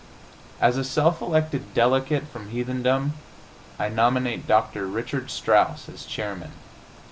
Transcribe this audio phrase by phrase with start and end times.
[0.59, 3.13] As a self elected delegate from heathendom,
[3.77, 4.87] I nominate Dr.
[4.87, 6.53] Richard Strauss as chairman.